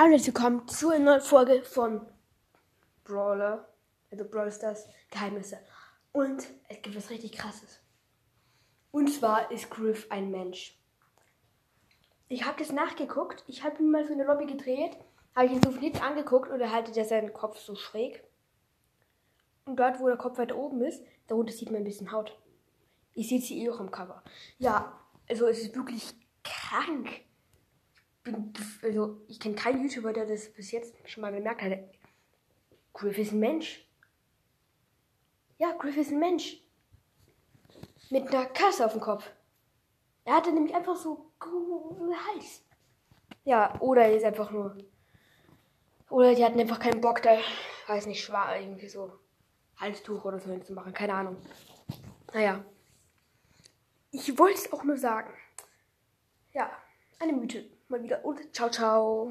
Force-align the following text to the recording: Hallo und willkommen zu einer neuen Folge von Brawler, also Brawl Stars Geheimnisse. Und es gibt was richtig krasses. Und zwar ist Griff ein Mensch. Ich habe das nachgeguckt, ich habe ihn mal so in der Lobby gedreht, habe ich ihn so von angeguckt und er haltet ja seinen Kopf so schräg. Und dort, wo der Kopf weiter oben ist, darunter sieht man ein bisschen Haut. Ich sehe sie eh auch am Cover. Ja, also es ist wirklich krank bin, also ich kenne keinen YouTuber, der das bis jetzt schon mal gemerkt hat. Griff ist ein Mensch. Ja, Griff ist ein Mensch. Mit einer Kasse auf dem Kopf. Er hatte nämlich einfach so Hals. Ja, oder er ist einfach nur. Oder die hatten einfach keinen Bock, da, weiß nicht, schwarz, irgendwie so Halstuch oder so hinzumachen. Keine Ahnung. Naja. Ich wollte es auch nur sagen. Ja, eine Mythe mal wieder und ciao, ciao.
Hallo 0.00 0.14
und 0.14 0.24
willkommen 0.24 0.68
zu 0.68 0.90
einer 0.90 1.04
neuen 1.06 1.20
Folge 1.20 1.64
von 1.64 2.06
Brawler, 3.02 3.68
also 4.12 4.24
Brawl 4.24 4.52
Stars 4.52 4.86
Geheimnisse. 5.10 5.58
Und 6.12 6.46
es 6.68 6.82
gibt 6.82 6.94
was 6.94 7.10
richtig 7.10 7.32
krasses. 7.32 7.80
Und 8.92 9.08
zwar 9.08 9.50
ist 9.50 9.72
Griff 9.72 10.06
ein 10.08 10.30
Mensch. 10.30 10.78
Ich 12.28 12.44
habe 12.44 12.60
das 12.60 12.70
nachgeguckt, 12.70 13.42
ich 13.48 13.64
habe 13.64 13.82
ihn 13.82 13.90
mal 13.90 14.06
so 14.06 14.12
in 14.12 14.18
der 14.18 14.28
Lobby 14.28 14.46
gedreht, 14.46 14.96
habe 15.34 15.46
ich 15.46 15.52
ihn 15.54 15.62
so 15.64 15.72
von 15.72 15.92
angeguckt 16.00 16.48
und 16.48 16.60
er 16.60 16.70
haltet 16.70 16.94
ja 16.94 17.04
seinen 17.04 17.32
Kopf 17.32 17.58
so 17.58 17.74
schräg. 17.74 18.22
Und 19.64 19.80
dort, 19.80 19.98
wo 19.98 20.06
der 20.06 20.16
Kopf 20.16 20.38
weiter 20.38 20.56
oben 20.56 20.80
ist, 20.82 21.02
darunter 21.26 21.52
sieht 21.52 21.72
man 21.72 21.80
ein 21.80 21.84
bisschen 21.84 22.12
Haut. 22.12 22.38
Ich 23.14 23.28
sehe 23.28 23.40
sie 23.40 23.64
eh 23.64 23.68
auch 23.68 23.80
am 23.80 23.90
Cover. 23.90 24.22
Ja, 24.58 24.96
also 25.28 25.48
es 25.48 25.58
ist 25.58 25.74
wirklich 25.74 26.14
krank 26.44 27.27
bin, 28.32 28.52
also 28.82 29.20
ich 29.28 29.40
kenne 29.40 29.54
keinen 29.54 29.82
YouTuber, 29.82 30.12
der 30.12 30.26
das 30.26 30.52
bis 30.52 30.70
jetzt 30.70 30.94
schon 31.08 31.22
mal 31.22 31.32
gemerkt 31.32 31.62
hat. 31.62 31.78
Griff 32.92 33.18
ist 33.18 33.32
ein 33.32 33.40
Mensch. 33.40 33.86
Ja, 35.58 35.72
Griff 35.72 35.96
ist 35.96 36.12
ein 36.12 36.18
Mensch. 36.18 36.62
Mit 38.10 38.28
einer 38.28 38.46
Kasse 38.46 38.86
auf 38.86 38.92
dem 38.92 39.00
Kopf. 39.00 39.30
Er 40.24 40.36
hatte 40.36 40.52
nämlich 40.52 40.74
einfach 40.74 40.96
so 40.96 41.32
Hals. 41.40 42.62
Ja, 43.44 43.80
oder 43.80 44.02
er 44.02 44.16
ist 44.16 44.24
einfach 44.24 44.50
nur. 44.50 44.76
Oder 46.10 46.34
die 46.34 46.44
hatten 46.44 46.60
einfach 46.60 46.80
keinen 46.80 47.00
Bock, 47.00 47.22
da, 47.22 47.38
weiß 47.86 48.06
nicht, 48.06 48.22
schwarz, 48.22 48.60
irgendwie 48.60 48.88
so 48.88 49.12
Halstuch 49.76 50.24
oder 50.24 50.40
so 50.40 50.50
hinzumachen. 50.50 50.92
Keine 50.92 51.14
Ahnung. 51.14 51.36
Naja. 52.32 52.64
Ich 54.10 54.38
wollte 54.38 54.58
es 54.58 54.72
auch 54.72 54.84
nur 54.84 54.96
sagen. 54.96 55.32
Ja, 56.52 56.70
eine 57.18 57.32
Mythe 57.32 57.64
mal 57.88 58.02
wieder 58.02 58.24
und 58.24 58.54
ciao, 58.54 58.70
ciao. 58.70 59.26